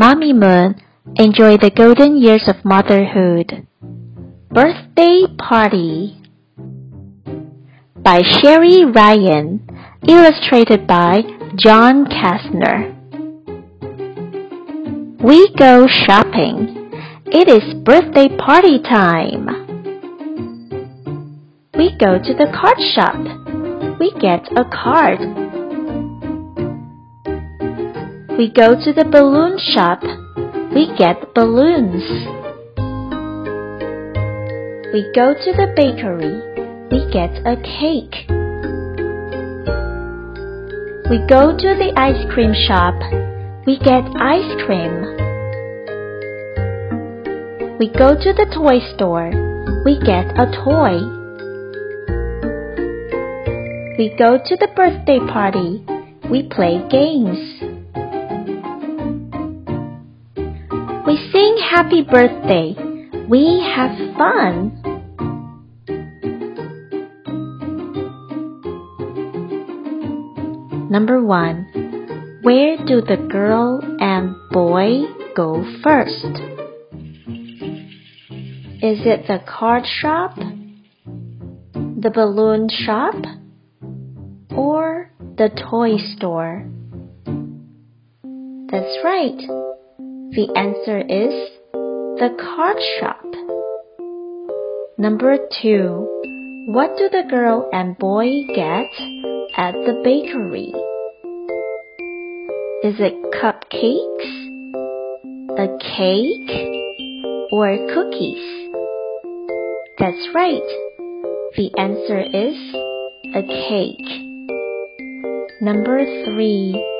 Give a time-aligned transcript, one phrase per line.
[0.00, 0.80] Mommy Moon,
[1.16, 3.66] enjoy the golden years of motherhood.
[4.48, 6.22] Birthday Party
[7.96, 9.68] by Cheryl Ryan,
[10.06, 11.22] illustrated by
[11.56, 12.94] John Kastner.
[15.20, 16.92] We go shopping.
[17.26, 19.48] It is birthday party time.
[21.74, 23.18] We go to the card shop.
[23.98, 25.57] We get a card.
[28.38, 30.00] We go to the balloon shop.
[30.72, 32.06] We get balloons.
[34.94, 36.38] We go to the bakery.
[36.88, 38.30] We get a cake.
[41.10, 42.94] We go to the ice cream shop.
[43.66, 44.94] We get ice cream.
[47.80, 49.34] We go to the toy store.
[49.84, 51.02] We get a toy.
[53.98, 55.82] We go to the birthday party.
[56.30, 57.57] We play games.
[61.08, 62.76] We sing happy birthday.
[63.30, 64.82] We have fun.
[70.90, 72.40] Number one.
[72.42, 76.26] Where do the girl and boy go first?
[78.82, 80.36] Is it the card shop?
[80.36, 83.14] The balloon shop?
[84.54, 86.68] Or the toy store?
[88.70, 89.67] That's right.
[90.30, 93.24] The answer is the card shop.
[94.98, 96.06] Number two.
[96.68, 98.90] What do the girl and boy get
[99.56, 100.68] at the bakery?
[102.84, 104.28] Is it cupcakes,
[105.56, 106.52] a cake,
[107.50, 108.68] or cookies?
[109.98, 110.68] That's right.
[111.56, 112.54] The answer is
[113.34, 114.28] a cake.
[115.62, 116.97] Number three.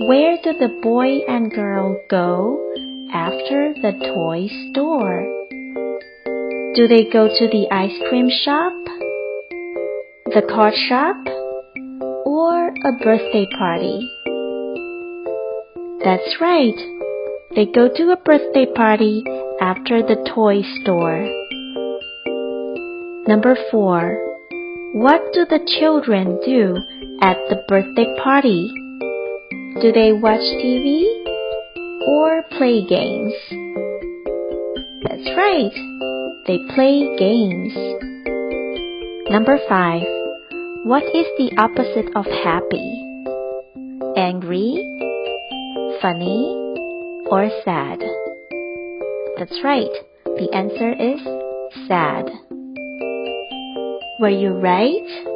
[0.00, 2.56] Where do the boy and girl go
[3.12, 5.20] after the toy store?
[6.74, 8.72] Do they go to the ice cream shop,
[10.24, 11.16] the card shop,
[12.24, 14.08] or a birthday party?
[16.02, 16.80] That's right.
[17.54, 19.22] They go to a birthday party
[19.60, 21.28] after the toy store.
[23.28, 24.16] Number four.
[24.94, 26.78] What do the children do
[27.20, 28.72] at the birthday party?
[29.78, 31.04] Do they watch TV
[32.06, 33.32] or play games?
[35.04, 35.70] That's right.
[36.46, 37.72] They play games.
[39.30, 40.02] Number five.
[40.84, 42.90] What is the opposite of happy?
[44.16, 44.82] Angry,
[46.02, 46.74] funny,
[47.30, 48.00] or sad?
[49.38, 49.92] That's right.
[50.24, 51.20] The answer is
[51.86, 52.26] sad.
[54.20, 55.29] Were you right?